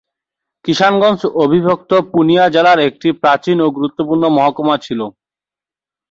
[0.65, 4.99] কিশানগঞ্জ অবিভক্ত পূর্ণিয়া জেলার একটি প্রাচীন ও গুরুত্বপূর্ণ মহকুমা ছিল।